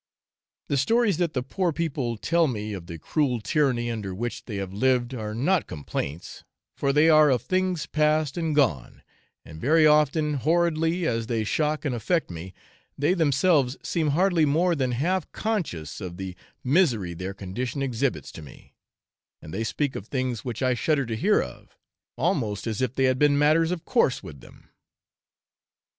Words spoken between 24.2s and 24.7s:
with them.